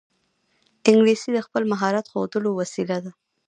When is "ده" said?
3.03-3.11